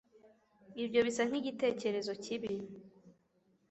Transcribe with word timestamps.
ibyo 0.83 0.99
bisa 1.07 1.21
nkigitekerezo 1.29 2.11
kibi 2.23 2.53